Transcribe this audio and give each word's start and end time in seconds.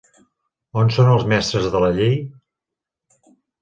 On 0.83 0.89
són 0.95 1.11
els 1.17 1.27
mestres 1.35 1.71
de 1.77 1.85
la 1.87 1.95
Llei? 2.01 2.19